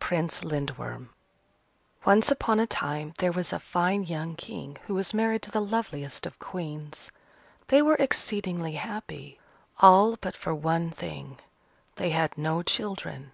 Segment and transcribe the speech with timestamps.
[0.00, 1.10] PRINCE LINDWORM
[2.06, 5.60] Once upon a time, there was a fine young King who was married to the
[5.60, 7.12] loveliest of Queens.
[7.68, 9.38] They were exceedingly happy,
[9.80, 11.40] all but for one thing
[11.96, 13.32] they had no children.